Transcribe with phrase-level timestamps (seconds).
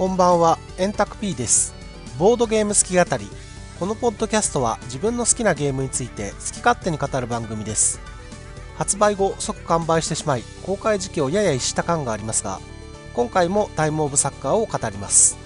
[0.00, 1.74] こんばんは、エンタク P です。
[2.18, 3.28] ボードゲーム好き語り。
[3.78, 8.00] このポッドキャストは自分の好きなゲームについて好き勝手に語る番組です。
[8.78, 12.60] 発売後即完売してしまい、公開時期をやや逸した感がありますが、
[13.12, 15.36] 今回もタイムオブサッカーを語ります。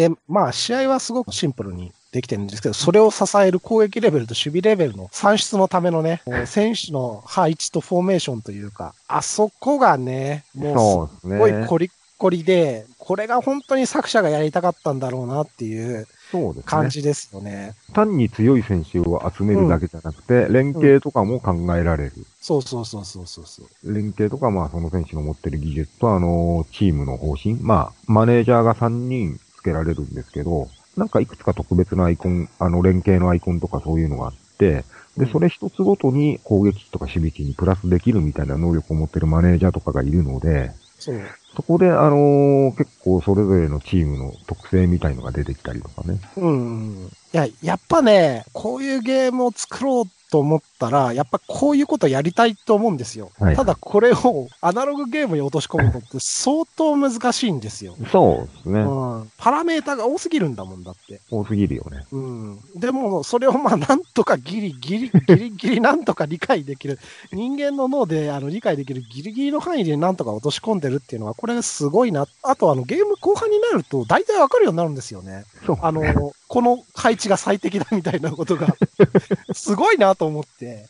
[0.00, 11.66] で、まあ、試合はすごくシンプルにできてるんですけど、それを支える攻撃レベルと守備レベルの算出のためのね、 選手の配置とフォーメーションというか、あそこがね、もうすごい。
[11.66, 16.62] コリッコリで、これが本当に作者がやりたかったんだろうなっていうそうですね。
[16.66, 17.74] 感じですよね。
[17.94, 22.12] 単に強い選手を集めるだけじゃなくて、連携とかも考えられる。
[22.40, 23.92] そうそうそうそうそうそう。
[23.92, 27.56] 連携とか、まあ、その選手の持ってる技術と、あの、チームの方針。
[27.60, 34.84] まあ、マネージャーが3人つけられるんですけど、なんかいくつか特別なアイコン、あの、連携のアイコンとかそういうのがあって、
[35.16, 41.20] で、それ一つごとに攻撃値とか守備値にプラスできるみたいな能力を持ってるマネージャーとかがいるので、そう。
[41.56, 46.18] そこで、あの結構それぞれのチームの特性みたいのが出てきたりとかね。
[46.36, 47.10] うん。
[47.32, 53.30] いや、やっぱね、こういうゲームを作ろうと思ったら、やっぱこういうことやりたいと思うんですよ。
[53.38, 57.94] はいただこれを アナログゲームに落とし込むのって 相当難しいんですよ。
[58.10, 58.80] そうですね。
[58.80, 59.32] うん。
[59.36, 61.20] パラメータが多すぎるんだもんだって。
[61.30, 62.06] 多すぎるよね。
[62.12, 62.60] うん。
[62.76, 66.98] でも、それをまあ、なんとかギリギリ、 ギリギリなんとか理解できる。
[67.32, 72.26] 人間の脳であの理解できるギリギリの範囲でなんとか落とし込んでるっていうのは、これすごいな。
[72.42, 75.44] あと、あの、ゲーム後半になると、大体わかるようになるんですよね。
[75.66, 75.78] そう。
[75.82, 78.76] あの、この配置が最適だみたいなことが、
[79.52, 80.86] すごいなと思って。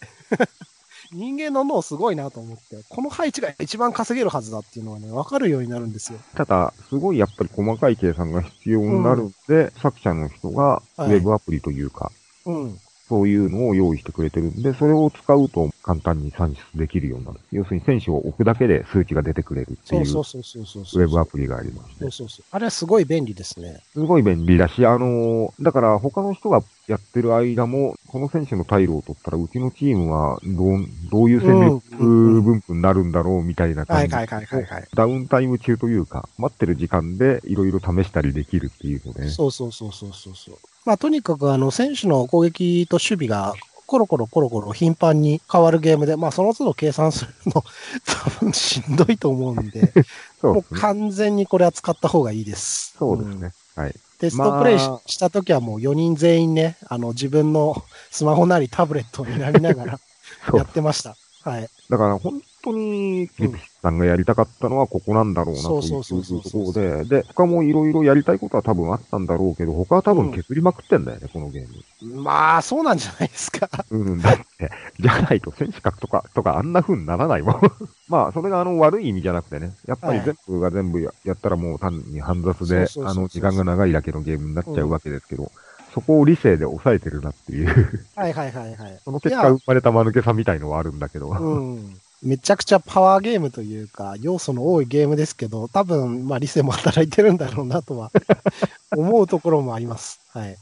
[1.13, 6.21] 人間の脳すごいなと思って、この配置が一番稼げるはずだっていうのはね、わかるようになるんですよ。
[6.37, 12.13] ただ、すごいやっぱり細かい計算が必要になるんで、作者の人がウはいェブアプリというか、
[12.47, 12.79] うん。
[13.11, 17.41] そういうのを用意してくれてるんで、それを使うと簡単に算出できるようになる。
[17.51, 20.05] 要するに選手を置くだけで数値が出てくれるっていうウ。
[20.05, 22.11] ェブアプリがありましてそう。
[22.13, 22.45] そうそう。
[22.53, 23.81] あれはすごい便利ですね。
[23.93, 34.15] すごい便利だし、あのーだから他の人がやってる間も、この選手の退路を取ったら、うちのチームはどう、どういう戦力うん分布になるんだろうみたいな感じ。
[34.15, 34.89] はいはいはいはいはい。
[34.95, 40.59] ダウンタイム中というか、待ってる時間でいろいろ試したりできるっていうので、そうそうそうそうそうそう。
[40.85, 43.55] まあとにかくあの選手の攻撃と守備が
[43.91, 47.65] コロコロコロコロ頻繁に変わるゲームで、まあその都度計算するの
[48.07, 50.05] 多分しんどいと思うんで、もう
[50.41, 50.81] そうですね。
[50.81, 52.95] 完全にこれは使った方がいいです。
[52.97, 53.53] そうですんね。
[53.75, 53.95] はい。
[54.21, 60.01] テストプレイし,、まあた時はもう4人全員ね、あの自分のスマホなりタブレットになりながら
[60.55, 61.17] やってました。
[61.43, 61.69] はい。
[61.89, 72.23] だから本当に、リピスさんがやりたかったのはここなんだろうなというところで、で、他もいろいろやりたいことは多分あったんだろうけど、他は多分削りまくってんだよね、このゲーム。
[72.23, 73.69] まあそうなんじゃないですか。
[73.91, 77.61] うん、だって、じゃないと選手格とか、とかあんな風にならないもん。
[78.09, 85.51] まあ、それがあの悪い意味じゃなくてね、やっぱりはい全部が全部ややったらもう単に煩雑であの、時間が長いだけのゲームになっちゃうわけですけど、
[85.95, 87.69] そこを理性で抑えてるなっていう、
[88.15, 88.99] はいはいはいはい。
[89.05, 92.01] その結果生まれた間抜けさみたいのはあるんだけど、うん。
[92.23, 98.11] めちゃくちゃパワーゲームというか、要素の多いゲームですけど、多分、まあ理性も働いてるんだろうなとは
[98.97, 100.21] 思うところもあります。
[100.33, 100.57] はい。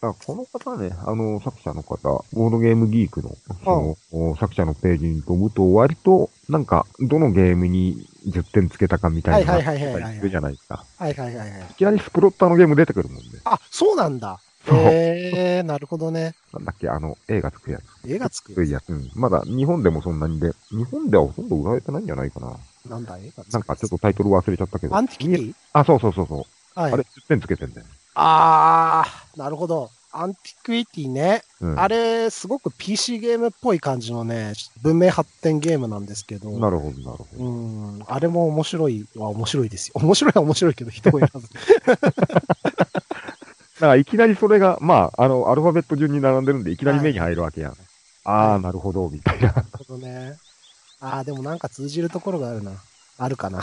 [0.00, 10.84] だからこの方ね、あの、作者の方、ボードゲームギークの、その、作者のページに飛ぶと、割と、なんか、どのゲームに10点つけたかみたいなはいはいはいるじゃないですか。
[10.98, 11.60] はいはいはいはい。
[11.70, 13.22] いきなりスプロッターのゲーム出てくるもんね。
[13.44, 14.38] あ、そうなんだ。
[14.76, 16.34] へえー、なるほどね。
[16.52, 18.10] なんだっけ、あの、映画つくやつ。
[18.10, 18.90] 絵がつくついやつ。
[18.90, 19.10] うん。
[19.14, 22.56] まだ日本でもそんなにで、日本ではほとんど売られてないんじゃないかな。
[22.88, 23.52] なんだ、絵がつく。
[23.52, 24.96] なんかちょっとタイトル忘れちゃったけど。
[24.96, 25.18] アンティ？
[25.18, 26.46] キティあ、そうそうそうそ
[26.76, 26.80] う。
[26.80, 26.92] はい。
[26.92, 27.86] あれ、10点つけてんだよ。
[28.14, 29.90] あー、なるほど。
[30.10, 31.42] アンティクイティね。
[31.60, 31.78] うん。
[31.78, 36.50] あれ、すごく PC ゲームっぽい感じのね、文明発展ゲームなんですけど。
[36.58, 37.44] なるほど、なるほど。
[37.44, 37.48] う
[37.98, 38.02] ん。
[38.08, 39.92] あれも面白いは面白いですよ。
[39.96, 41.42] 面白いは面白いけど、人を選ぶ。
[43.78, 47.76] だからいきなりそれが、まあ、あの、アルファベット順に並んでるんで、いきなり目に入るわけやん。
[48.24, 49.52] あー、なるほど、みたいな。
[49.52, 50.36] なるほどね。
[51.00, 52.72] ああ、でもなんか通じるところがあるな。
[53.18, 53.60] あるかな。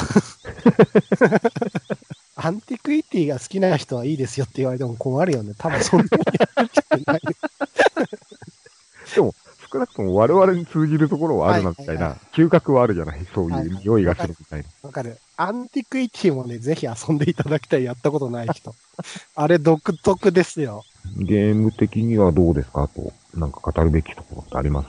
[2.37, 5.53] アンティクイティが好きな人はいいですよって言われても困るよね。
[5.57, 6.09] 多分そんなに
[6.39, 7.21] やる人ない。
[9.75, 13.25] 少なくとも我々に通じるところはあるな、みたいはいはいはな、嗅覚はあるじゃない？
[13.33, 14.65] そうはいいう匂いがするみたいな。
[14.83, 15.17] わかる。
[15.37, 17.83] アンティクイティもね、ぜひ遊んでいただきたい。
[17.83, 18.73] やったことない人。
[19.35, 20.83] あれ独特ですよ。
[21.17, 22.87] ゲーム的にはどうですか？
[22.87, 24.87] と、なんか語るべきところってあります？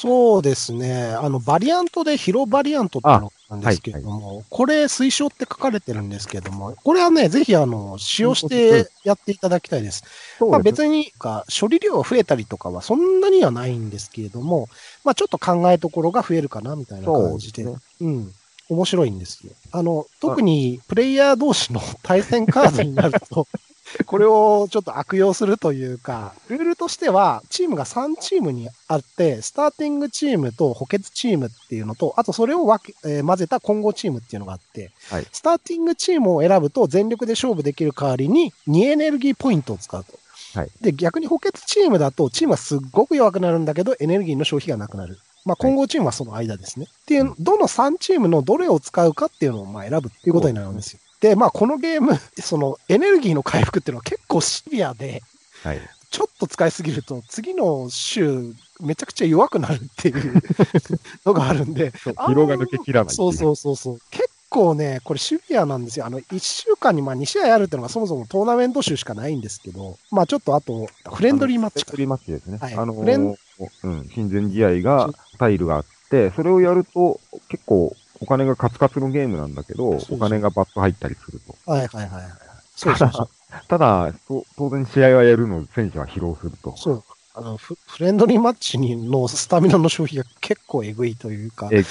[0.00, 1.06] そうですね。
[1.06, 10.04] あの、バリアントでヒロバリアントってのなんですけれども、これ推奨って書かれてるんですけれども、これはね、ぜひあの、使用してやっていただきたいです。
[10.48, 14.68] まあ、別にか、処理量が増えたりとかはそんなにはないんですけれども、
[15.02, 17.64] まあちょっと考えどころが増えるかなみたいな感じで。
[18.00, 18.32] うん。
[18.68, 19.52] 面白いんですよ。
[19.72, 23.48] あの、特にプレイヤー同士の対戦カードになると、
[24.06, 40.18] これをちょっと悪用するというか、ルールとしては、チームが3チームにあって、スターティングチームと補欠チームっていうのと、あとそれを分け、えー混ぜた混合チームっていうのがあって、はいスターティングチームを選ぶと全力で勝負できる代わりに2エネルギーポイントを使うと。
[40.54, 45.18] はいで、逆に補欠チームだと、チームはすっごく弱くなるんだけど、エネルギーの消費がなくなる。
[45.44, 46.86] まあ、混合チームはその間ですね。
[46.88, 51.00] っていう、どの3チームのどれを使うかっていうのをまあ選ぶっていうことになるんですよ。
[51.20, 55.22] で、まあ、このゲーム、 そのエネルギーの回復っていうのは結構シビアで、
[55.62, 55.80] はい。
[56.10, 60.42] ちょっと使いすぎると、次の週、めちゃくちゃ弱くなるっていう
[61.26, 63.98] のがあるんで、疲労が抜けきらないそうそうそうそう。
[64.10, 66.06] 結構ね、これシビアなんですよ。
[66.06, 72.16] あの、1週間にまあ2試合あるっていうのがそもそもトーナメント集しかないんですけど、まあちょっとあと、フレンドリーマッチかフレンド。
[72.16, 72.58] リーマッチですね。
[72.58, 73.36] はいあのフレンー、
[73.82, 81.70] うん、親善試合が、タイルがあって、それをやると、結構、お金がカツカツのゲームなんだけど、お金がバッと入ったりすると。
[81.70, 82.32] はいはいはいはい。
[82.76, 83.28] そうそうそう。
[83.68, 86.76] ただ、と当然試合はやるので、選手は疲労すると。
[86.76, 87.04] そう。
[87.34, 91.84] あのフ、フレンドリーマッチにのスタミナの消費が結構えぐいというか、え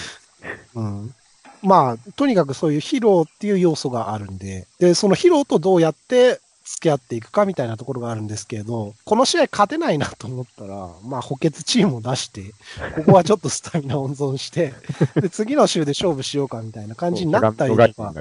[0.75, 1.13] うん。
[1.63, 12.53] まあ、とにかくそういう疲労っていう要素があるんで、で、その疲労とどうやって付き合っていくかみたいなところがあるんですけれど、この試合勝てないなと思ったら、まあ補欠チームを出して、
[12.95, 14.73] ここはちょっとスタミナ温存して、
[15.15, 18.13] で、次の週で勝負しようかみたいな感じになったりとか。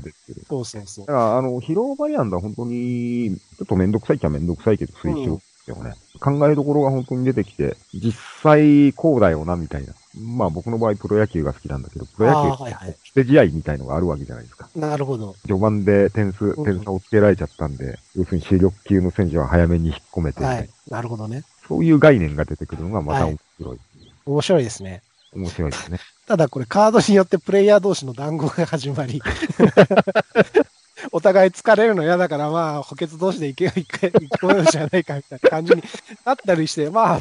[0.49, 1.13] そうそうそうだ。
[1.13, 5.95] から、あの、疲労バリアンドは本当に、ちょっとめんどくさいっちゃめんどくさいけど、推奨ですよね。
[6.21, 9.93] 考えどころが本当に出てきて、実際こうだよな、みたいな。
[10.19, 14.69] まあ僕の場合プロ野球が好きなんだけど、プロ野球はいはい捨て試合みたいのがあるわけじゃないですか。
[14.75, 15.35] なるほど。
[15.47, 20.69] 序盤で点数、うん点差をつけられちゃったんで、要するに主力級の選手は早めに引っ込めて、はい。
[20.91, 21.45] なるほどね。
[21.69, 23.79] そういう概念が出てくるのがまた面白い。
[24.27, 25.03] 面白いですね。
[25.35, 25.99] 面白いですね。
[26.27, 29.23] ただこれカードによってプレイヤー同士の談合が始まり、
[31.13, 35.83] お互い疲れるの嫌だから、まあ、補欠同士で行け、行け、行こうよじゃないかみたいな感じに
[36.25, 37.21] なったりして、まあ、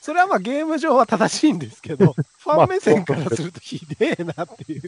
[0.00, 2.14] それはまあゲーム上は正しいんですけど、
[2.54, 4.82] ファン目線からするとひでえなっていう。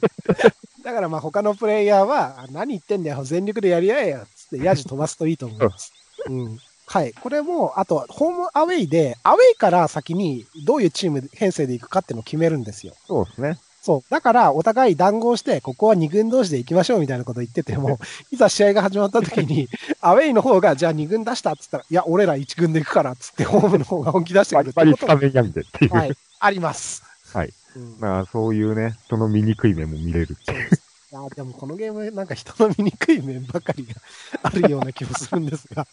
[0.85, 5.93] だからまあ他のプレイヤーは、あ何言ってんだよ、全力でやり合えよ、つってヤジ飛ばすといいと思います。
[6.29, 6.59] うん。
[6.87, 7.13] はい。
[7.13, 12.95] これも、あと、ホームアウェイで、アウェイから先にどういうチーム編成で行くかっていうのを決めるんですよ。
[13.07, 13.59] そうですね。
[13.83, 14.11] そう。
[14.11, 17.99] だから、お互い談合して、ここは二軍同士で行きましょうみたいなこと言ってても、
[18.33, 19.69] いざ試合が始まった時に、
[20.01, 25.95] アウェイの方が、じゃあ二軍出したっつったら、いや、俺ら一軍で行くからっつって、ホームの方が本気出してくるってバリバリことやみたいっていう。
[25.95, 27.08] はい、あります。
[27.33, 27.53] はい。
[27.77, 30.69] うん、いまあそういうね、その醜い面も見れるっていう。
[31.11, 33.95] や、でもこのゲーム、なんか人の醜い面ばかりが
[34.43, 35.87] あるような気もするんですが、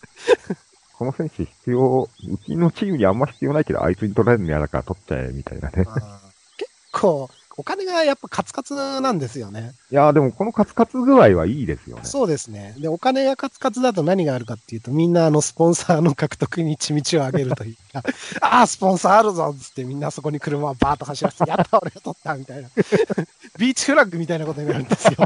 [0.93, 5.83] この選手必要、うちのチームにあんま必要ないけど、あいつに取られるの嫌だから取っちゃえ、みたいなね。
[5.83, 6.21] まあ
[6.57, 9.71] 結構、お金がやっぱカツカツなんですよね。
[9.91, 12.03] いやーでもこのカツカツ具合はいいですよね。
[12.03, 12.75] そうですね。
[12.77, 18.03] で、お金がカツカツだと何があるかっていうと、みんなあの、スポンサーの獲得に血道を上げるというか、
[18.41, 22.69] ああ、スポンサーあるぞっつってみんなそこに車をバーッと走らせて、やった俺が取ったみたいな。
[23.57, 25.13] ビーチフラッグみたいなことになるんですよ。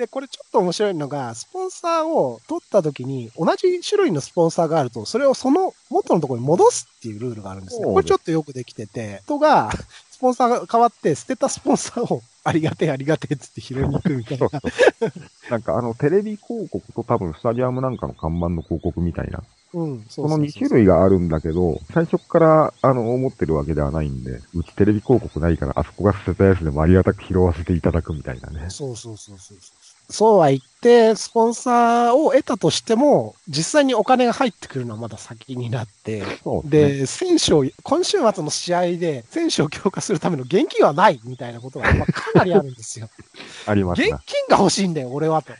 [0.00, 7.84] で、これちょっと面白いのが、スポンサーを取った時に、同じ種類のスポンサーがあると、それをその元のところに戻すっていうルールがあるんですね。
[7.84, 9.70] これちょっとよくできてて、人が、
[10.09, 14.60] スポンサーが変わって、捨てたスポンサーを、ありがてえありがてえっつって拾いに行くみたいなそう。
[15.00, 15.12] そう。
[15.50, 19.42] なんかあの、テレビ広告と多分スタジアムなんかの看板の広告みたいな。
[19.72, 28.68] うん、そこの2種類があるんだけど、最初から、あの、思ってるわけではないんで、うちテレビ広告ないから、あそこが捨てたやつでもありがたく拾わせていただくみたいなね。
[28.68, 29.79] そうそうそうそうそう。
[30.10, 36.62] そうは言って、スポンサーを得たとしても、実際にお金が入ってくるのはまだ先になって、ですね。
[36.64, 43.08] で、選手を、今週末の試合で選手を強化するための現金はないみたいなことが、まあ、かなりあるんですよ。
[43.66, 44.48] あります現ね金。
[44.48, 45.52] が欲しいんだよ、俺はと。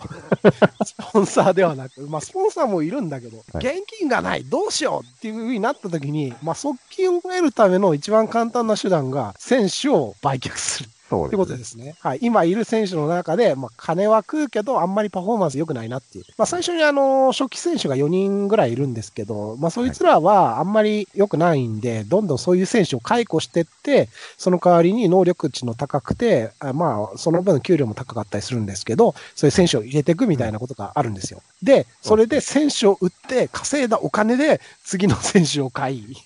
[0.85, 10.91] スポンサーではなく、まあ、スポンサーもいるんだけど、はい現金がない、どうしようっていう風になった時に、まあ、側近を得るための一番簡単な手段が、選手を売却する。
[11.27, 11.97] ってことですね。
[12.01, 12.19] はい。
[12.23, 16.25] 今いる選手の中で、まあ、金は食うけど、あんまりパフォーマンス良くないなっていう。
[16.39, 31.43] まあ、最初にあの、初期選手が4人ぐらいいるんですけど、まあ、そいつらはあんまり良くないんで、どんどんそういう選手を解雇してって、その代わりに能力値の高くて、あまあ、その分給料も高かったりするんですけど、そういう選手を入れていくみたいなことがあるんですよ。
[31.63, 36.17] で、それで選手を売って稼いだお金で次の選手を買い、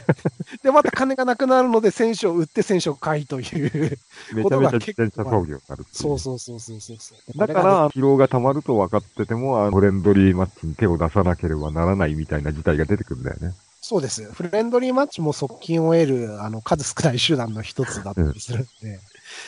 [0.62, 3.98] で、また金がなくなるので選手を売って選手を買いという。
[4.34, 13.54] めちゃめちゃ自転車操業になるそうそうそうそうそうだから、疲労が溜まると分かってても、フレンドリーマッチに手を出さなければならないみたいな事態が出てくるんだよね。
[13.88, 14.24] そうです。
[14.32, 18.98] フレンドリーマッチも側近を得る、あの、数少ない手段の一つだったりするんで、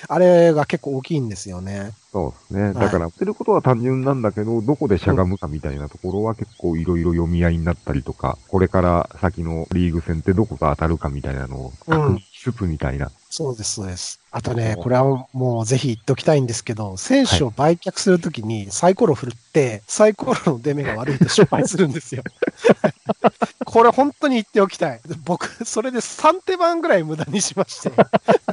[0.06, 1.90] あれが結構大きいんですよね。
[2.12, 2.72] そうですね。
[2.72, 13.10] だから、やってることは単純なんだけど、どこでしゃがむかみたいなところは結構いろいろ読み合いになったりとか、これから先のリーグ戦ってどこが当たるかみたいなのを確認しつつみたいな。
[13.30, 14.20] そうです、そうです。
[14.30, 22.22] あとね、これはもうぜひ言っときたいんですけど、選手を売却するときにサイコロ振って、サイコロの出目が悪いと失敗するんですよ。
[23.64, 25.00] これ本当に言っておきたい。
[25.24, 27.92] 僕、それで3手番ぐらい無駄にしまして、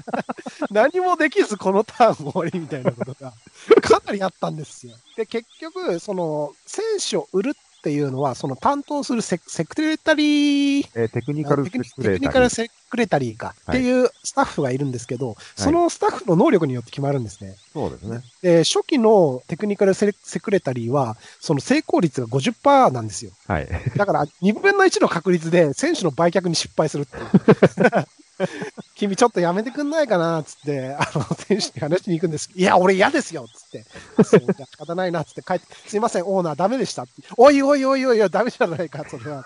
[0.71, 3.33] 何もできずこのターン終わりみたいなことが
[3.81, 4.95] かなりあったんですよ。
[5.15, 12.13] で、結局、その、選手を売るっていうのは、その担当するセセクレタリー、えー、テクニカルセクレタリー。
[12.13, 17.55] テクニカルセクレタリーか、っていうスタッフがいるんですけど、はい、そのスタッフの能力によって決まるんですね。
[17.73, 18.21] そうですね。
[18.41, 23.29] で、初期のテクニカルセクレタリーは、その成功率が50%なんですよ。
[23.47, 23.67] はい。
[23.95, 28.07] だから、2分の1の確率で選手の売却に失敗するっていう。
[28.95, 32.49] 君ちょっとやめてくんないかなつって、あの、選手に話しに行くんです。
[32.53, 33.85] いや、俺嫌ですよつって。
[34.23, 37.11] そう、じゃ仕方ないなつって帰って、すいません、オーナーダメでしたって。
[37.37, 39.45] おいおいおいおいおい、ダメじゃないか、それは。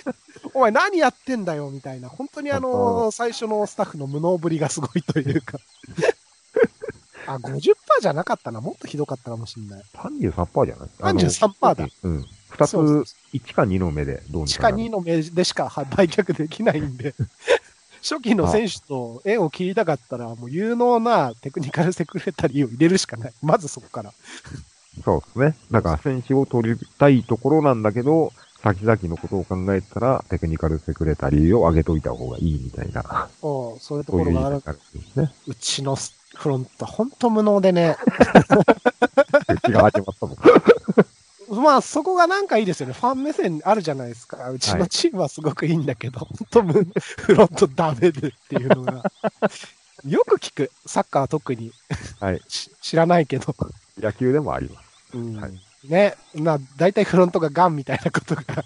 [0.54, 2.08] お前何やってんだよみたいな。
[2.08, 5.58] 本当にあの、最初のスタッフの無能ぶりがすごいというか。
[7.26, 8.60] あ、50%じゃなかったな。
[8.60, 9.84] もっとひどかったかもしれない。
[9.94, 11.88] 33%じゃない ?33% だ。
[12.02, 12.26] うん。
[12.50, 14.68] 二つ、1か2の目でどうにか。
[14.68, 17.14] 1か2の目でしか売却できないんで
[18.02, 23.32] 初期の選手と縁を切りたかったら、もう有能なテクニカルセクレタリーを入れるしかない。
[23.42, 24.12] まずそこから。
[25.04, 25.56] そうですね。
[25.70, 33.28] だから選手を取りたいところなんだけど、先々のことを考えたら、テクニカルセクレタリーを上げといた方がいいみたいな。
[33.40, 34.56] そう、そういうところがある。
[34.56, 34.60] う
[35.16, 37.96] うね、うちのフロント、ほんと無能でね。
[39.48, 40.36] うちが始まったもん。
[41.60, 42.92] まあ、そこがなんかいいですよね。
[42.92, 44.50] ファン目線あるじゃないですか。
[44.50, 46.82] うちのチームはすごくいいんだけど、はい、本当
[47.22, 49.02] フロントダメでっていうのが。
[50.08, 50.70] よく聞く。
[50.86, 51.72] サッカー特に。
[52.20, 52.40] はい。
[52.80, 53.54] 知らないけど。
[53.98, 55.16] 野球でもあります。
[55.16, 55.36] うん。
[55.36, 56.14] はい、ね。
[56.34, 58.42] まあ、大体フロントがガンみたいなことが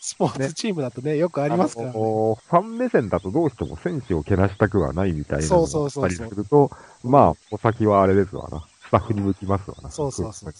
[0.00, 6.70] スポーツチームだとね、よくありますから、ね、ファン目線だとどうしても選手をけなしたくはないみたいなのがあったりすると、
[7.02, 8.64] まあ、お先はあれですわな。
[8.88, 9.90] スタッフに向きますわな。
[9.90, 10.52] そうそうそう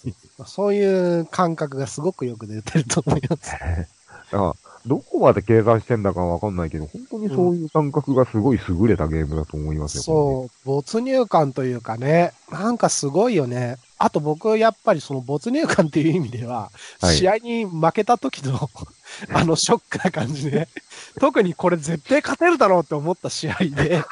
[0.47, 0.75] そう。
[0.75, 3.53] いう感覚がすごくよく出てると思います。
[4.31, 4.55] だから
[4.87, 10.03] どこまで計算してんだかわかんないけど、本当にそういう感覚がすごい優れたゲームだと思いますよ。
[10.03, 13.79] そう、没入感というかね、なんかすごいよね。
[13.97, 16.71] あと僕、やっぱりその没入感っていう意味では、
[17.01, 18.69] はい、試合に負けた時の
[19.33, 20.69] あのショックな感じで、
[21.19, 24.03] 特にこれ絶対勝てるだろうって思った試合で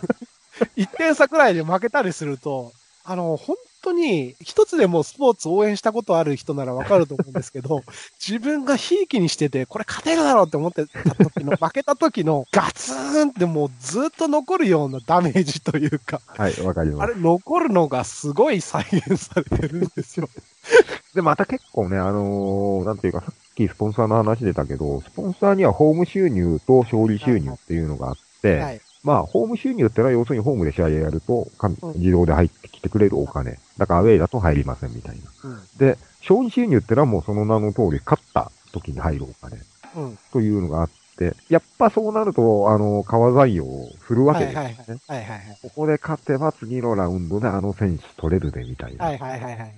[0.76, 2.72] 1点差くらいで負けたりすると、
[3.04, 7.82] あの、本当に、一つでもスポーツ応援したことある人ならわかると思うんですけど、
[8.20, 17.02] 自分がひいきにしてて、これ勝てるだろうって思ってた時の、負けた時のガツンってもうずっと残るようなダメージというか、はい、わかります。
[17.02, 20.28] あれ残るのがすごい再現されてるんですよ。
[21.14, 31.48] で、また結構ね、あのー、なんていうか、さっきスポンサーの話出たけど、スポンサーにはホーム収入と勝利収入っていうのがあって、はい、まあ、ホーム収入ってのは要するにホームで試合やると、
[31.96, 33.58] 自動で入ってきてくれるお金。
[33.78, 35.50] だからアウェイだと入りませんみたいな。
[35.50, 39.58] うん、で、勝利収入ってのはもうその名の通り、勝った時に入るお金。
[39.96, 43.66] うん、というのがあって、やっぱそうなると、あの、川材を
[44.00, 44.56] 振るわけですね。
[44.56, 45.28] はいはいはい。
[45.28, 49.04] はいはいここで勝てば次のラウンドであの選手取れるでみたいな。
[49.06, 49.74] はいはいはいはい。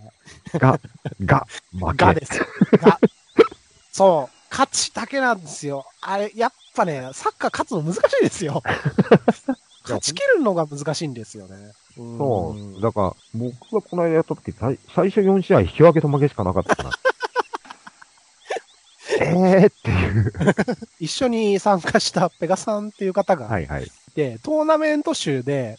[0.58, 0.80] が、
[1.24, 2.04] が、負け。
[2.04, 2.38] がです。
[2.78, 2.98] が。
[3.92, 4.36] そう。
[4.50, 5.86] 勝ちだけなんですよ。
[6.00, 8.62] あれ、やっぱね、サッカー勝つの難しいですよ。
[9.82, 11.72] 勝ち切るのが難しいんですよね。
[11.96, 12.80] そう。
[12.80, 16.90] だから、僕がこの間やった時、最最初4試合引き分けと負けしかなかったかな。
[19.20, 19.24] え
[19.64, 20.32] えっていう。
[21.00, 23.90] 一緒に参加したペガさんっていう方が、はいはい。
[24.14, 25.78] で、トーナメント週で、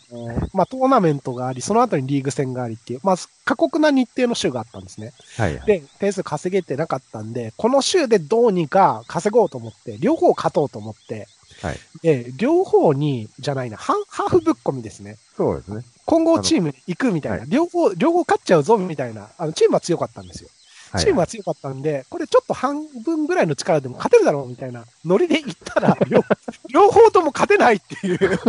[0.54, 5.14] まあトーナメントがあり、その後にリーグ戦がありっていう、まあ過酷な日程の週があったんですね。
[5.38, 11.28] はい、はい、で、点数稼げてなかったんで、この週でどうにか稼ごうと思って、両方勝とうと思って、
[11.62, 11.80] はい。
[12.02, 15.18] で、両方に、じゃないな、ハハーフぶっ込みですね。
[15.38, 15.84] そうですね。
[16.06, 20.50] 混合チームに行くみたいな、は両方、両方勝っちゃうぞみたいな、あの、チームは強かったんですよ。
[20.94, 26.24] はいチームは強かったんで、これちょっと半分ぐらいの力でも勝てるだろうみたいなノリで行ったら、 両
[26.70, 28.20] 両方とも勝てないっていう。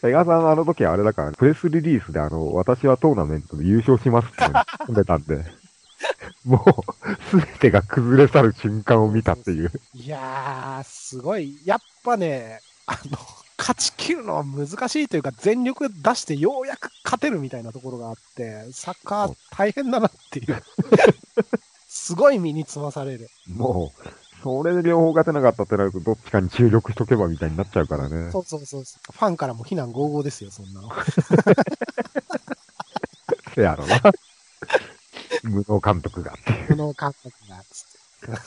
[0.00, 4.36] セガさんあの時あれだから、プレスリリースであの、私はトーナメントで優勝しますって
[4.84, 5.44] 込んでたんで、
[6.44, 9.72] もう、すべてが崩れ去る瞬間を見たっていう。
[9.94, 11.58] いやー、すごい。
[11.64, 13.18] やっぱね、あの、
[13.64, 20.62] 勝ち切るのは難しいというか、全力出してようやく勝てるみたいなところがあって、サッカー大変だなっていう。
[21.88, 23.30] すごい身につまされる。
[23.48, 24.08] もう、
[24.42, 28.30] それで両方勝てなかったってなると、どっちかに注力しとけばみたいになっちゃうからね。
[28.32, 29.12] そうそうそうそう。
[29.12, 30.92] ファンからも非難合々ですよ、そんなの。
[33.54, 34.02] せやろな。
[35.42, 36.68] 無能監督がっていう。
[36.68, 37.86] この感覚が、つ
[38.28, 38.40] って。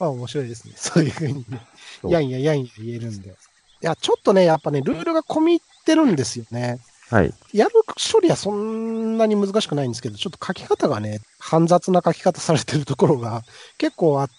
[0.00, 0.74] まあ面白いですね。
[0.76, 1.60] そういうふうにね。
[2.08, 3.36] やんややんや言えるんで。
[3.82, 6.80] いや、ちょっとね、やっぱね、ルールが込み入ってるんですよね。
[7.10, 7.32] はい。
[7.52, 7.72] やる
[8.12, 13.42] 処理はそんなに難しくないんですけど、ちょっと書き方がね、煩雑な書き方されてるところが
[13.78, 14.34] 結構あって、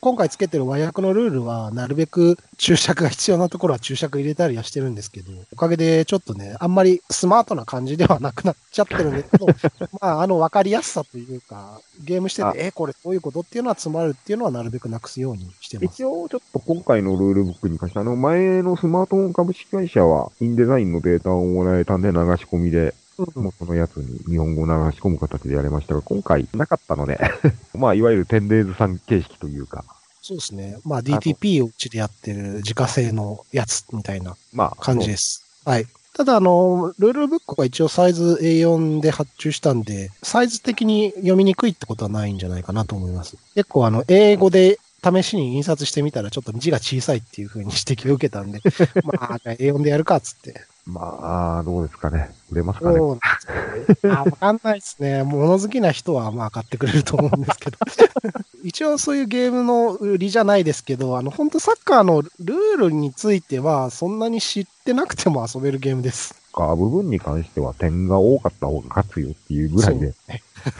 [0.00, 9.46] 今回つけてる和訳のルールは、なるべく注釈が必要なところは注釈入れたりはしてるんですけど、おかげでちょっとね、あんまりスマートな感じではなくなっちゃってるんですけど、
[10.00, 15.94] まあ、あの、わかりやすさというか、ゲームしてあて、え、これどういうことっていうのは詰まるっていうのはなるべくなくすようにしてます。
[15.94, 22.92] 一応、ちょっと今回のルールブックに関して、あの、前のスマートフォン株式会社は、インデザインのデータをもらえたんで流し込みで、うん
[23.34, 27.18] もうそのやつに日本語を流し込む形でやれましたが、今回なかったので、
[27.74, 29.84] まあ、いわゆるテンデーズさん形式というか、
[30.22, 30.76] そうですね。
[30.84, 35.42] まあ、DTP をうちでやってる自家製のやつみたいなまあ、感じです。
[35.64, 35.86] はい。
[36.12, 43.36] ただ、あの、ルールブックは一応サイズ A4 で発注したんで、サイズ的に読みにくいってことはないんじゃないかなと思います。
[43.54, 48.60] 結構、あの、英語で試しに印刷してみたら、ちょっと字が小さいっていう風に指摘を受けたんで、
[49.04, 50.60] まあ、じゃあ A4 でやるかっつって。
[50.88, 52.30] まあ、どうですかね。
[52.50, 52.96] 売れますかね。
[52.96, 54.16] そうなんですよね。
[54.16, 55.22] あ、わかんないですね。
[55.24, 57.76] 物好きな人はまあ買ってくれると思うんですけど。
[58.64, 66.34] 一応そういうゲームの売りじゃないですけど、あの、本当サッカーのルールについては、そんなに知ってなくても遊べるゲームです。
[66.52, 70.14] か、部分に関しては点が多かった方が勝つよっていうぐらいで、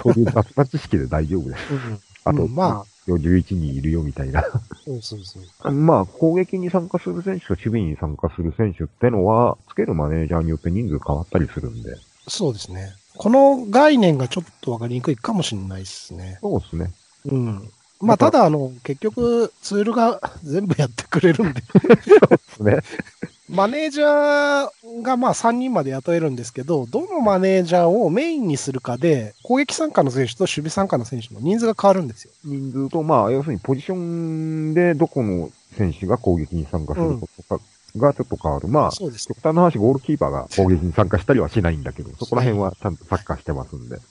[0.03, 1.73] そういう雑な知識で大丈夫です。
[1.73, 4.43] うんあと、うんまあ、11人いるよみたいな。
[4.85, 5.73] そうそうそう。
[5.73, 11.97] まあ、攻撃に参加する選手と守備に参加する選手ってのは、つけるマネージャーによって人数変わったりするんで。
[12.29, 12.93] そうですね。
[13.17, 16.39] この概念がちょっとわかりにくいかもしれないですね。
[16.41, 16.93] そうですね。
[17.27, 17.71] うん。
[18.01, 21.63] まあ、ただ、あの、結局、ツールが全部やってくれるんで、
[22.61, 22.81] ね。
[23.49, 32.33] マネージャーがまあ3人まで雇えるんですけど、どのマネージャーをメインにするかで、攻撃参加の選手と守備参加の選手の人数が変わるんですよ。
[32.45, 37.65] 人数と、まあ、要するにポジションでどこの選手が攻撃に参加することか
[37.97, 38.69] がちょっと変わる。
[38.69, 43.95] まあ、そうです極端な話、ゴールキーパーが攻撃に参加したりはしないんだけど、そこら辺はちゃんとサッカーしてますんで。
[43.95, 44.03] はい。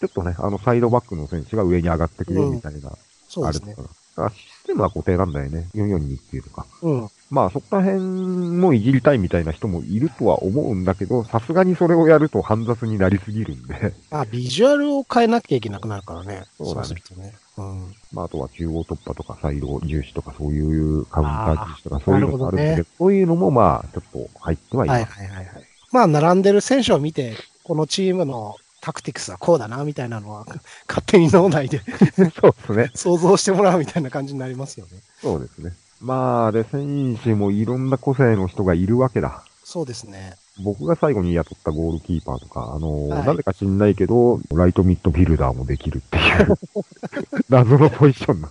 [0.00, 2.92] ちょっとね、あの、サイドバックの選手が上に上がってくよみたいな、
[3.28, 3.88] そうですねある。
[4.16, 5.68] だからシステムは固定なんだよね。
[5.74, 6.66] 442っていうとか。
[6.82, 7.08] うん。
[7.34, 16.44] まあ、そこら辺もいじりたいみたいな人もいるとは思うんだけど、さすがにそれをやると煩雑になりすぎるんで、まあ、ビジュアルを変えなきゃいけなくなるからね。
[16.56, 17.34] そうだねするとね。
[17.58, 17.94] うん。
[18.12, 25.12] まあ、あとは中央突破とかサイド重視とかそういうカウンター重視とかそういうのがあるんだけど、なるほどねそういうのもまあ、ちょっと入ってはいます。
[25.12, 25.64] はいはいはいはい。
[25.90, 30.44] まあ、並んでる選手を見て、このチームのタクティクスはこうだな、みたいなのは、
[30.86, 31.80] 勝手に脳内で
[32.38, 32.90] そうですね。
[32.94, 34.98] 想像してもらうみたいな感じになりますよね。
[35.22, 35.72] そうですね。
[36.02, 39.42] まあ、で、選手もいろんな個性の人がいるわけだ。
[39.64, 40.36] そうですね。
[40.62, 46.58] 僕が最後に雇ったゴールキーパーとか、あの、はいなぜか知んないけど、ライトミッドフィルダーもできるっていう、
[47.48, 48.50] 謎のポジションな。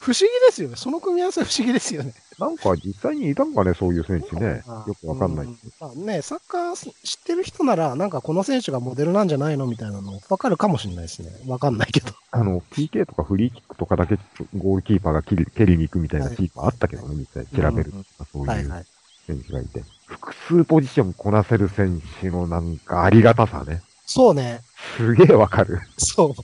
[0.00, 0.76] 不思議ですよね。
[0.76, 2.14] その組み合わせ不思議ですよね。
[2.38, 4.62] なんか実際にいたんかね、そういう選手ね。
[4.68, 5.46] あよくわかんない。
[5.46, 11.30] うまあね、サッカー知ってる人なら、なんかこの選手がモデルなんじゃないのみたいなのわかるかもしれないですね。
[11.46, 12.12] わかんないけど。
[12.30, 14.18] あの、PK とかフリーキックとかだけ
[14.56, 18.84] ゴールキーパーが蹴り蹴りに行くみたいなキーパーあったけどね、実際調べるとかそうはいいうはい。
[19.26, 19.82] 選手がいて。
[20.06, 23.82] 複数ポジションこなせる選手のなんかありがたさね。
[24.06, 24.60] そうね。
[24.96, 25.80] すげえわかる。
[25.98, 26.34] そう。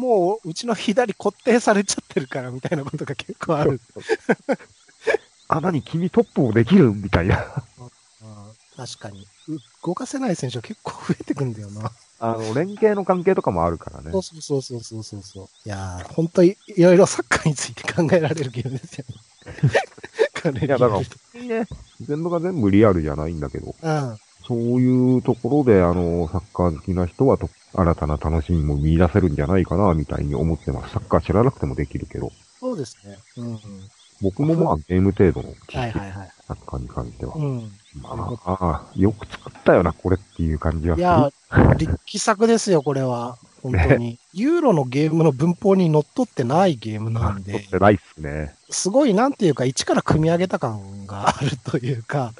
[0.00, 3.78] もう、うちの左固定されちゃってるからみたいなことが結構ある。
[5.48, 7.36] あ、何君トップもできるみたいな。
[7.78, 7.90] うん
[8.76, 9.20] 確かに。
[9.20, 11.92] う動かせない選手は結構増えてくんだよな。
[12.18, 14.22] あの、連携の関係とかもあるからねそう。
[14.22, 15.48] そうそうそうそうそうそう。
[15.66, 19.04] いやー、本当にいろいろサッカーについて考えられるゲームですよ
[20.52, 20.60] ね。
[20.66, 21.02] いや、だか
[21.34, 21.68] ら、ね、
[22.00, 24.18] 全部が全部リアルじゃないんだけど、うん。
[24.50, 30.92] そそういうところで、あの、サッカー好きな人はと、新たな楽しみも見出せるんじゃないかな、みたいに思ってます。
[30.92, 32.32] サッカー知らなくてもできるけど。
[32.58, 33.16] そうですね。
[33.36, 33.60] うん、うん。
[34.20, 36.30] 僕もまあゲーム程度の知識、はいはいはい。
[36.48, 37.34] サッカーに関しては。
[37.36, 37.70] うん。
[38.02, 41.66] まあ、ああ、よく作ったよな、これっていう感じはいする。
[41.66, 43.38] や、力作ですよ、これは。
[43.62, 44.18] 本当に。
[44.32, 48.54] ユーロのゲームの文法にのっとってないゲームなんで取っ、てないっすね。
[48.70, 52.32] すごいなんていうか、一から組み上げた感があるというか、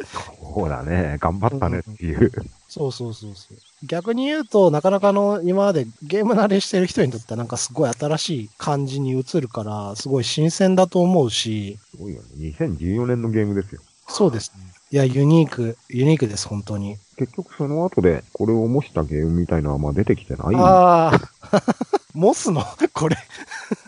[0.54, 1.16] そうだね。
[1.20, 2.32] 頑張ったねっていう。
[2.68, 3.58] そうそうそうそう。
[3.84, 12.54] 逆に言うと、なかなかの今までゲーム慣れしてる人にとってはなんかすごい新しい感じに映るから、すごい新鮮だと思うし、すごいよね。
[12.58, 13.80] 2014年のゲームですよ。
[14.08, 14.79] そうですね。
[14.92, 16.96] いや、ユニーク、ユニークです、本当に。
[17.16, 20.56] 結局その後で、これを模したゲームみたいなのはまあ出てきてない。
[20.56, 21.20] ああ、
[22.12, 23.16] モスの、これ。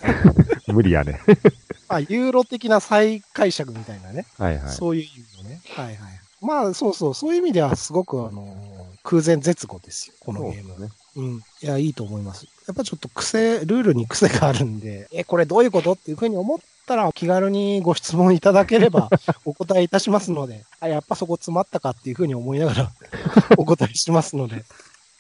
[0.73, 1.19] 無理やね。
[1.89, 4.27] あ、ユーロ的な再解釈みたいなね。
[4.39, 4.73] はいはい。
[4.73, 5.07] そういう意
[5.39, 5.61] 味のね。
[5.75, 5.97] はいはい。
[6.41, 8.57] まあ、そうそう、そういう意味ではすごく、あの、
[9.03, 10.81] 空前絶後ですよ、このゲーム。
[10.81, 10.93] ね。
[11.17, 11.43] うん。
[11.63, 12.47] いや、いいと思います。
[12.67, 19.11] やっぱちょっと癖、ルールに癖があるんで、え、これどういうことっていうふうに思ったら、気軽にご質問いただければ
[19.45, 22.93] お答えいたしますので、あ、やっぱそこ詰まったかっていうふうに思いながら
[23.59, 24.65] お答えしますので。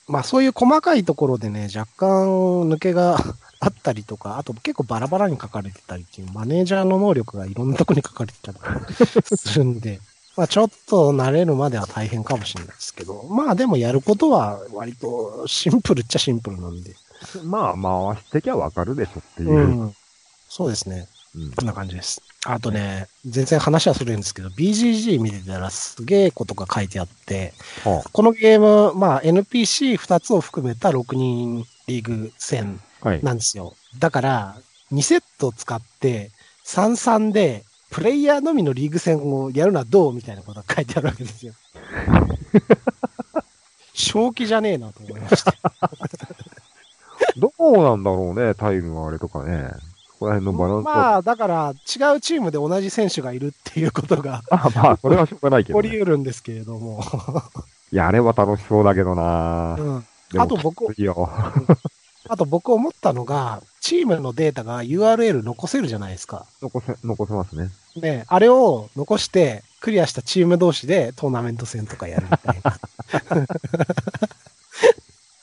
[0.08, 2.26] まあそういう細かいところでね、若干
[2.68, 3.18] 抜けが
[3.60, 8.58] あったりとか、あと結構バラバラに書かれてたりっていう、マネージャーの能力がいろんなとこに書かれてたり
[9.36, 10.00] するんで、
[10.36, 16.94] まあちょっと慣れるまでは大変かもしれないですけど、まあでもやることは割とシンプルっちゃシンプルなんで。
[17.44, 19.50] まあ、回してきゃわかるでしょっていう。
[19.50, 19.94] ううんん。
[20.48, 21.06] そうですね。
[21.34, 22.20] うんこんな感じです。
[22.44, 33.22] あとね、全然話はするんですけど、BGG 見てたらすげえことが書いてあって、はこのゲーム、まあ NPC2 つを含めた6人リーグ戦あはい。
[33.22, 33.74] なんですよ。
[33.98, 34.56] だから、
[34.92, 36.30] 2セット使って、
[36.66, 41.52] 33で、プレイヤーのみのリーグ戦をやるのはどうみたいなことが書いてあるわけですよ。
[43.92, 45.54] 正気じゃねえなと思いました。
[47.36, 49.68] どうなんだろうね、タイルのあれとかね。
[50.08, 50.94] そこら辺のバランスは。
[50.94, 55.98] まあ、だから、違うチームで同じ選手がいるっていうことが あ、まあ、それはしょうがないけど、起こりね。
[55.98, 57.04] 得るんですけれども。
[57.92, 60.06] いや、あれは楽しそうだけどなうん。
[60.38, 61.30] あと僕きついよ。
[62.28, 66.46] あと僕思ったのが、チームのデータが URL 残せるじゃないですか。
[66.60, 67.70] 残せ、残せますね。
[67.96, 72.78] ね、あれを残して、クリアしたチーム同士でトーナメント戦とかやるみたいな。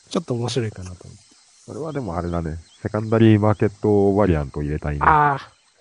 [0.09, 1.23] ちょっと面白いかなと思って。
[1.65, 2.57] それはでもあれだね。
[2.81, 5.01] セカンダリーマーケットバリアント入れたいね。
[5.03, 5.35] あ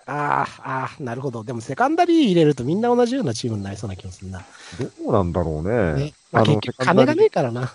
[0.07, 1.45] あ、ああ、ああ、なるほど。
[1.45, 4.45] でもセカンダリー入れるとみんな同じようなチームになりそうな気がするな。
[4.81, 6.07] どうなんだろうね。
[6.07, 6.15] ね。
[6.33, 7.73] まあ、結局金がねえからな。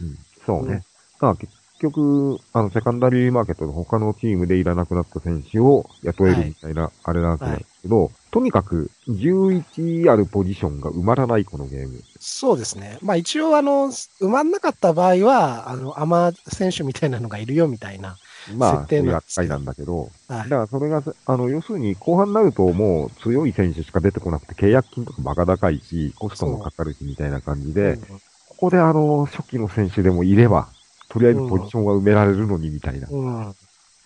[0.00, 0.84] うん、そうね。
[1.20, 1.38] うん
[1.78, 12.02] 局、あの、セカンダリーマーケットの他のチームでいらなくなった選手を雇えるみたいな、あれなんですけど、とにかく11あるポジションが埋まらないこのゲーム。
[12.18, 12.98] そうですね。
[13.02, 18.16] まあ一応あの、埋まんなかった場合は、あの、アマ選手みたいなのがいるよみたいな。
[18.56, 20.56] まあ、設定そういう扱いなんだけど、はいだか。
[20.56, 28.20] らそれが、あの、要するに後半になるともう強い選手しか出てこなくて契約金とかバカ高いし、コストもかかるしみたいな感じで、うん
[28.56, 30.68] ここであの、初期の選手でもいれば、
[31.08, 33.54] とりあえずポジションは埋められるのにみたいな、うん。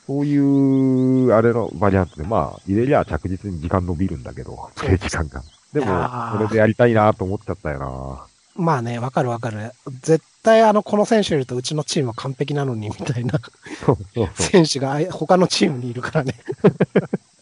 [0.07, 5.43] そういう、あれのバリアントで、まあ、入れりゃ着実に時間伸びるんだけど、プレイ時間が。
[5.73, 9.71] でもいやー、それでやりたいなと思っちゃったよなまあね、わかるわかる。
[10.03, 13.41] 絶対あの、この選手いるとうちのチームは完璧なのにみたいな
[13.85, 14.31] そうそうそう。
[14.35, 16.35] 選手が他のチームにいるからね。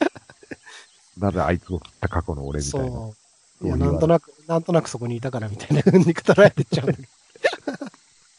[1.18, 2.87] なぜあいつを切った過去の俺みたいな。
[2.87, 3.14] そ
[3.62, 3.66] う。
[3.66, 7.09] いや、なんとなく、なんとなくそこにいたからみたいな風に語られてっちゃうんだけど。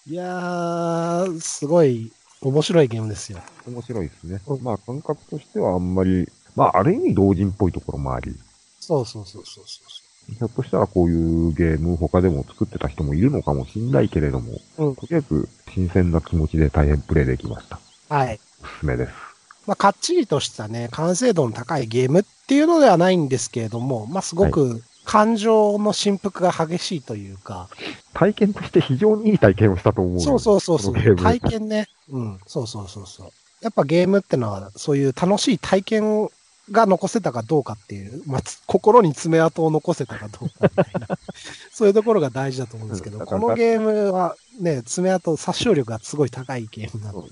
[0.09, 3.39] いやー、すごい面白いゲームですよ。
[3.67, 4.63] 面白いですねうん。
[4.63, 8.35] まあ、感覚としてはあんまり、まあ、ある意味同人っぽいところもあり、
[8.79, 9.81] そうそうそうそうそ
[10.31, 10.33] う。
[10.33, 17.79] ひょっとしたらこういうゲーム他でも作ってた人もいるのかもしんないけれども、うんとりあえず新鮮な気持ちで大変プレイできました。
[18.09, 18.39] はい。
[18.63, 19.11] おすすめです。
[19.67, 27.67] まあ、かっちりとしたね、完成度の高いゲームっていうのではないんですけれども、まあ、すごく感情の振幅が激しいというか、
[28.13, 30.21] 体験として非常にいい体験をしたと思う。
[30.21, 31.87] そうそうそうそう、体験ね。
[32.09, 33.31] うん、そうそうそうそう。
[33.61, 36.29] やっぱゲームってのは、そういう楽しい体験
[36.69, 41.17] が残せたかどうかっていう、まあ、つ心に爪痕を残せたかどうかみたいな、
[41.73, 47.29] そういうところが大事だと思うんですけど、このゲームはね、爪痕、殺傷力がすごい高いゲームなので。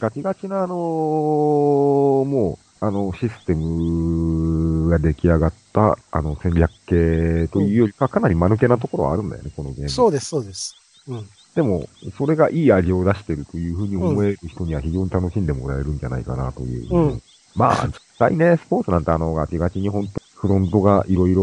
[0.00, 9.88] ガチガチなあのーもう、あの、システムが出来上がった、あの、戦略系というよりか、かなり間抜けなところはあるんだよね、このゲーム。
[9.90, 10.74] そうです、そうです。
[11.06, 11.28] うん。
[11.54, 16.94] でも、それがいい味を出してるというふうに思える人には非常に楽しんでもらえるんじゃないかなという。
[16.94, 17.22] うん
[17.54, 21.42] まあ、実際ね、スポーツなんてあの、ガチガチに本当フロントがいろいろ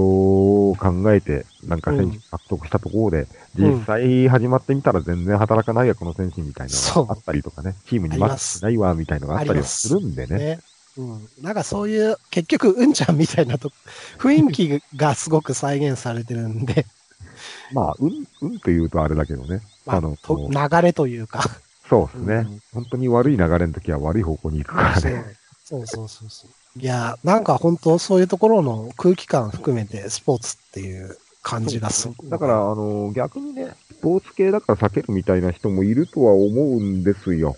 [0.75, 3.27] 考えて、なんか選手獲得したところで、うん
[3.59, 10.59] 実際始まってみたら全然働かないや、この選手みたいなのがあったりとかね、チームにマッチしないわ、みたいなのがあったりはするんでね。
[11.01, 11.05] ね。
[11.39, 11.43] うん。
[11.43, 13.71] なんかそういう、結局、うんちゃんみたいなと、
[14.19, 16.85] 雰囲気がすごく再現されてるんで、
[17.73, 19.61] まあ、うん、うんというとあれだけどね。
[19.85, 21.43] まあ、あの、と流れというか。
[21.89, 25.37] そうですね、うん本当に悪い流れの時は悪い方向に行くからね。
[25.63, 26.79] そうそうそうそう。
[26.79, 32.13] いや、なんか本当そういうところの空気感含めてスポーツっていう感じがする。
[32.29, 37.55] だから、あの、逆にね、スポーツ系だから避けるみたいな人もいるとは思うんですよ。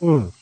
[0.00, 0.32] うん。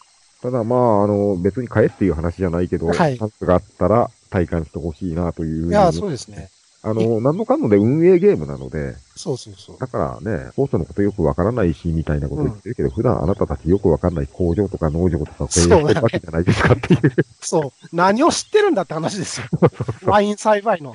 [0.43, 5.69] ただまあ、あの、別に買えっていう話じゃないけど、はいチャンスがあったら体感してほしいなという。
[5.69, 6.51] いや、そうですね。
[6.81, 9.79] あの、何のかんので運営ゲームなので、そうそうそう。
[9.79, 17.01] だからね、スポーツのことよくわからないし、みたいなこと言ってるけど、普段あなたたちよくわかんない工場とか農場とかを経営してるわけじゃないですかっていう。
[17.41, 17.97] そう。
[17.97, 19.47] 何を知ってるんだって話ですよ。
[20.07, 20.95] ワイン栽培の。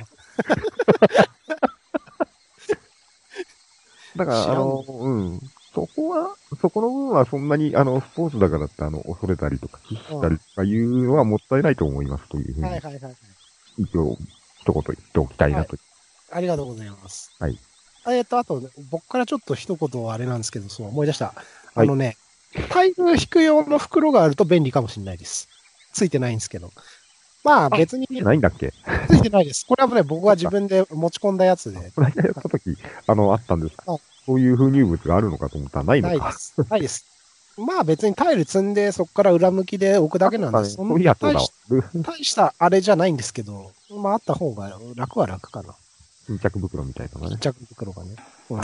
[4.16, 5.42] だから、あの、うん。
[6.64, 13.16] そこの部分はそんなに、あの、スポーツだからって、あの、恐れたりとか、危したりとかいうのはもったいないと思いますというふうに、はいはいはい。
[13.80, 14.18] 一応、
[14.62, 15.76] 一言言っておきたいなと。
[16.32, 17.36] ありがとうございます。
[17.38, 17.60] はい。
[18.08, 21.34] えっと、あと、僕からちょっと一言あれなんですけど、そう思い出した。
[21.76, 22.16] あのね、
[22.70, 25.50] タイル引く用の袋があると便利かもしれないです。
[25.92, 26.72] ついてないんですけど。
[27.44, 28.72] まあ別にじゃないんだっけ？
[29.10, 29.66] ついてないです。
[29.68, 31.92] これはね、僕が自分で持ち込んだやつで。
[31.94, 33.98] この間やった時、あの、あったんですあ。
[34.26, 36.18] そういう風入物があるのかと思ったらないのか。
[36.18, 36.66] ないです。
[36.70, 37.06] ないです。
[37.58, 40.76] まあ別にタイル積んで、そこから裏向きで置くだけなんです。
[40.76, 41.52] そういやつだわ大し。
[41.96, 45.76] 大したあれじゃないんですけど、まああった方が楽は楽かな。
[46.26, 47.38] 巾着袋みたいなのね。
[47.40, 48.16] 着袋がね。
[48.50, 48.62] う ん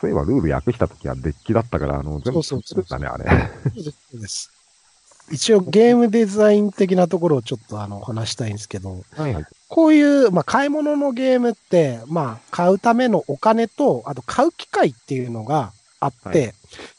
[0.00, 3.24] そういえばルール訳した時はデッキだったから、あの、全部作ったね、あれ。
[3.80, 4.50] そうです。
[5.30, 9.46] 一応ゲームデザイン的なところをちょっとあの話したいんですけど、はいはい。
[9.68, 16.52] こういう、まあ、買い物のゲームって、まあ、買うためのお金と、あと買う機会っていうのがあって、は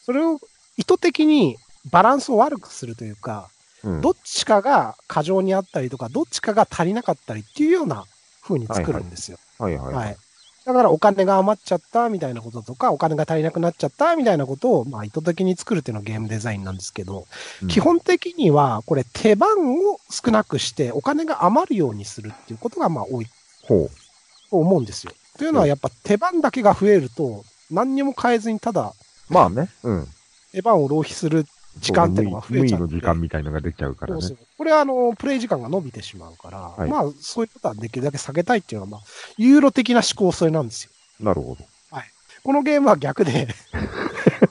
[0.03, 0.39] それを
[0.77, 1.57] 意図的に
[1.91, 3.55] バランスを悪くするというか、うん
[4.01, 8.05] どっちかが過剰にあったりとか、どっちかが足りなかったりっていうような
[8.41, 9.37] 風に作るんですよ。
[9.59, 9.93] はいはい。
[9.93, 10.17] はい。
[10.65, 17.27] だからお金が余っちゃったみたいなこととか、お金が足りなくなっちゃったみたいなことを、まあ意図的に作るっていうのがゲームデザインなんですけど、
[17.61, 23.27] うん基本的にはこれ手番を少なくしてお金が余るようにするっていうことがまあ多い
[23.63, 23.89] ほ
[24.49, 25.11] と思うんですよ。
[25.37, 28.93] というのはやっぱ手番だけが増えると何にも変えずにただ
[29.29, 29.33] う。
[29.33, 29.69] まあね。
[29.83, 30.07] うん。
[30.51, 31.45] 手番を浪費する
[31.79, 34.29] 時間っていうのが増えちゃう無意の時間みたいのが出ちゃうからねそう。
[34.29, 39.01] そうこれはあの、プレイ時間が伸びてしまうから、はいまあそういうことはできるだけ下げたいっていうのはまあ、
[39.37, 40.91] ユーロ的な思考それなんですよ。
[41.19, 41.65] なるほど。
[42.45, 43.47] このゲームは逆で、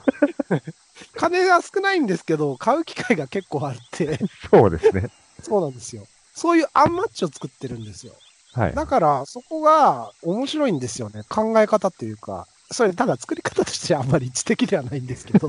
[1.15, 4.19] 金が少ないんですけど、買う機会が結構あって、
[4.51, 5.09] そうですね。
[5.41, 6.05] そうなんですよ。
[6.33, 8.11] そういうアンマッチを作ってるんですよ。
[8.51, 8.75] はい。
[8.75, 11.23] だから、そこが面白いんですよね。
[11.29, 15.47] 考え方っていうか、それただ作り方としてはあんまり知的ではないんですけど、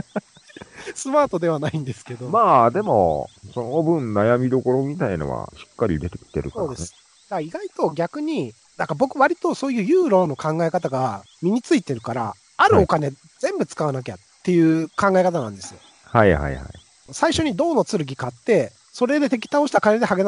[0.94, 6.68] スマートではないんですけど、まあ、でも、その分悩みどころみたいのはしっかり出てきてるからね。
[6.68, 6.92] そうです。
[6.92, 15.80] だから意外と逆に、なんか僕割とそういうユーロの考え方が身についてるから、あるお金全部使わなきゃっていう考え方なんですよ。
[16.04, 16.64] はいはいはい。
[17.12, 20.24] 最初に銅の剣買って、それで敵倒した金で鋼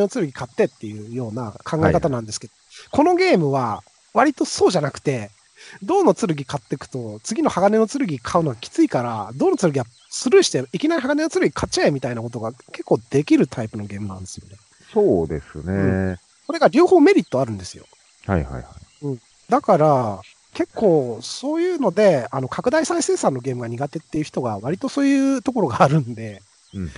[0.00, 2.52] の剣買ってっていうような考え方なんですけど、
[2.90, 5.30] このゲームは割とそうじゃなくて、
[5.82, 14.56] 銅の剣買っていくと、次の鋼の剣買うのはきついから、銅の剣はスルーして、いきなり鋼の剣買っちゃえみたいなことが結構できるタイプのゲームなんですよね。
[14.92, 16.18] そうですね。
[16.46, 17.86] これが両方メリットあるんですよ。
[18.26, 19.18] はいはいはい。
[19.48, 20.20] だから、
[20.54, 26.90] 結構そういうので、あの、拡大再生産のゲームが苦手っていう人が割とそういうところがあるんで、うんうん。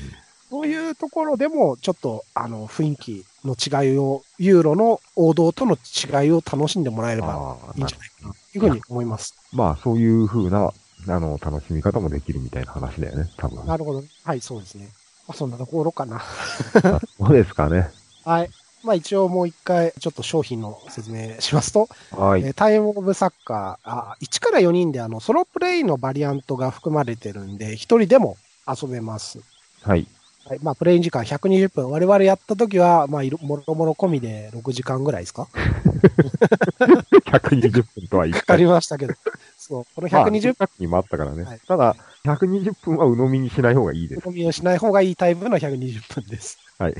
[0.51, 9.35] そういうところでも、ちょっと、あの、雰囲気の違いを、ユーロの王道との違いを楽しんでもらえればいいんじゃないかな、というふうに思います。
[9.53, 10.73] まあ、そういう風な、
[11.09, 13.67] あの、楽しみ方もできるみたいな話だよね、多分。
[13.67, 14.05] なるほど。
[14.25, 14.89] はい、そうですね。
[15.27, 16.23] まあ、そんなところかな。
[17.19, 17.91] そうですかね。
[18.25, 18.51] はい。
[18.85, 22.43] まあ一応もう一回、ちょっと商品の説明しますと、はい。
[22.43, 28.37] えータイムオブサッカー、あ1から4人であの、ソロプレイのバリアントが含まれてるんで、1人でも
[28.69, 29.41] 遊べます。
[29.83, 30.07] はい。
[30.49, 30.59] はい。
[30.63, 31.91] まあ、プレイ時間120分。
[31.91, 35.49] 我々やった時は、まあ、いろもろもろ込みで6時間ぐらいですか？
[36.79, 39.15] 120分とは言っかかたりましたけど。
[39.59, 39.85] そう。
[39.95, 41.43] この120分にもあったからね。
[41.43, 44.21] はいただ、120分は鵜呑みにしない方がいいです。
[44.21, 46.59] 分込みをしない方がいいタイプの120分です。
[46.79, 46.95] はい。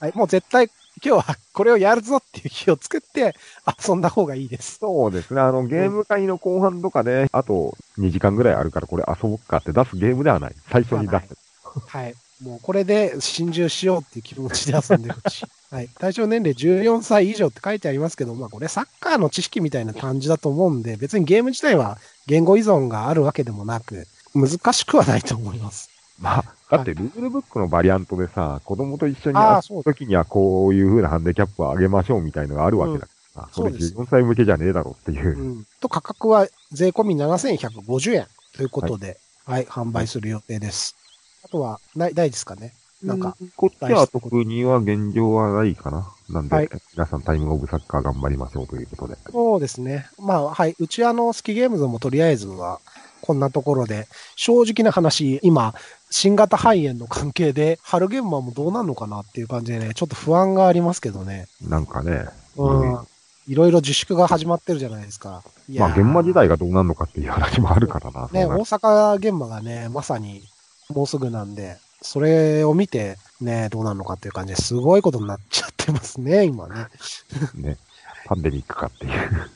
[0.00, 0.12] はい。
[0.14, 0.66] もう絶対、
[1.04, 3.34] 今日はこれをやるぞっていう日を作って
[3.88, 4.76] 遊んだ方がいいです。
[4.78, 5.40] そうですね。
[5.40, 10.54] あの、ゲーム会の後半とかで、あと2時間ぐらいあるからこれ遊ぼっかって出すゲームではない。
[10.70, 11.34] 最初に出す。
[11.88, 12.14] はい。
[12.42, 15.46] もうこれで心中しようっていう気持ちで遊んでほしい。
[15.74, 15.88] はい。
[15.98, 25.90] 対象年齢14歳以上って書いてありますけど、まあこれサッカーの知識みたいな感じだと思うんで、別にゲーム自体は言語依存があるわけでもなく、難しくはないと思います。
[26.20, 35.42] まあ、だってルールブックのバリアントでさ、子供と一緒に遊ぶときにはこういう風なハンデキャップを上げましょうみたいのがあるわけだからさ、それそうです14歳向けじゃねえだろっていうう。
[35.60, 35.66] ん。
[35.80, 40.96] と価格は税込み7150円ということで、はい、販売する予定です。
[41.44, 42.72] あとは、ない、ないですかね。
[43.02, 46.08] なんか、うこっちは特には現状はないかな。
[46.30, 49.16] なんで、はい皆さんタイムオブサッカー頑張りましょうということで。
[49.30, 50.08] そうですね。
[50.18, 50.74] まあ、はい。
[50.78, 52.80] うちあの、スキゲームズもとりあえずは、
[53.20, 55.74] こんなところで、正直な話、今、
[56.10, 61.46] 新型肺炎の関係で、春現場もどうなるのかなっていう感じでね、ちょっと不安がありますけどね。
[61.68, 62.26] なんかね、
[62.56, 63.06] うん。
[63.46, 65.42] いろいろ自粛が始まってるじゃないですか。
[65.76, 68.28] まあー現場自体がどうなるのかっていう話もあるからな。
[68.32, 70.42] ね、大阪現場がね、まさに
[70.90, 76.88] もうすぐなんで、それを見て、ね、どうなるのかっていう感じですごいことになっちゃってますね、今ね。
[77.54, 77.78] ね、
[78.26, 79.10] パンデミックかっていう。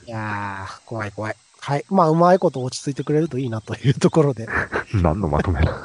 [0.06, 1.36] いやー、怖い怖い。
[1.60, 1.84] はい。
[1.90, 4.48] まあ、うまいこと落ち着いてくれるといいなというところで。
[4.94, 5.70] 何のまとめだ。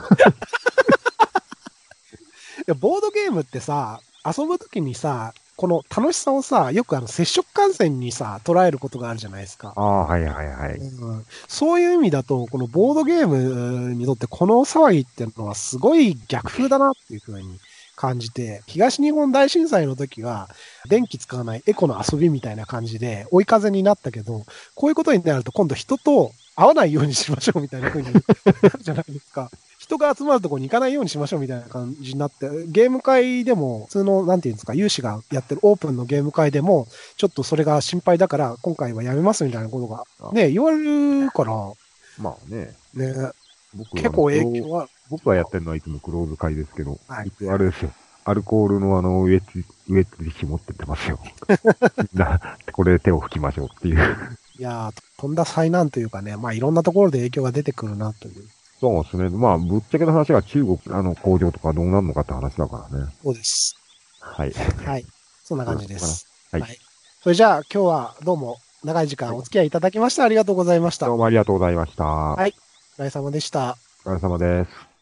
[2.60, 9.74] いやボードゲームってさ、遊ぶときにさ、この楽しさをさ、よくあの接触感染にさ、捉えることがあるじゃないですか。
[9.76, 10.76] ああ、はいはいはい。
[10.78, 17.60] うんそういう意味だと、このボードゲームにとってこの騒ぎっていうのはすごい逆風だなっていうふうに
[17.96, 20.50] 感じて、東日本大震災の時は
[20.90, 28.26] 電気使わないエコの遊びみたいな感じで追い風になったけど、こういうことになると今度人と会わないようにしましょうみたいな風になる
[28.82, 29.52] じゃないですか。
[29.94, 41.54] 人が集まるとこに行かないようにしましょうみたいな感じになって、ゲーム会でも、普通の、なんていうんですか、有志がやってるオープンのゲーム会でも、ちょっとそれが心配だから、今回はやめますみたいなことが、ね、言われるから、
[42.20, 43.14] まあね、ね、
[43.74, 47.92] 僕は結構影響は、僕がやってるのはいつもクローズ会ですけど、はいあれですよ。
[48.26, 51.20] アルコールのあの、ウエッジ、ウエッジ持ってってますよ。
[52.16, 53.98] な、これで手を拭きましょうっていう。
[54.58, 58.46] いやー、とんだ災難というかね、まあいろんなところで影響が出てくるなという。
[58.84, 59.30] そうですね。
[59.30, 63.06] まあ、ぶっちゃけの話が中国、あの、工場とかどうなるのかって話だからね。
[63.24, 63.76] そうです。
[64.20, 64.52] はい。
[64.86, 65.06] はい。
[65.44, 66.28] そんな感じです。
[66.52, 66.64] はい
[67.24, 71.06] それじゃあ今日はどうも長い時間お付き合いいただきましてありがとうございました。
[71.06, 72.04] おどうもありがとうございました。
[72.04, 72.54] おはい
[72.98, 73.78] 疲れ様でした。
[74.04, 74.93] 疲れ様です。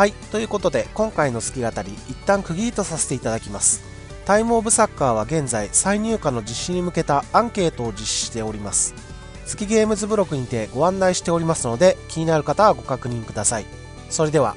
[0.00, 0.12] はい。
[0.32, 3.82] ということで、今回の好き語り、一旦区切りとさせていただきます。
[4.24, 8.94] タイムオブサッカーは現在、再入荷の実施に向けたアンケートを実施しております。
[9.44, 13.66] 月ゲームズブログにてご案内しておりますので、気になる方はご確認ください。
[14.08, 14.56] それでは、